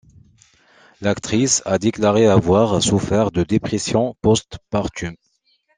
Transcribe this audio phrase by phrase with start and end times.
[1.01, 5.13] L'actrice a déclaré avoir souffert de dépression post-partum.